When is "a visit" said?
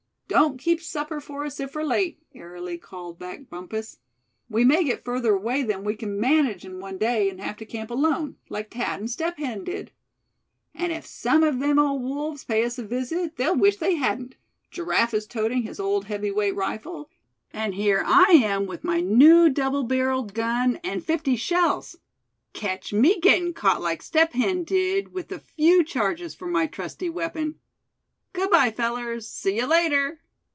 12.79-13.35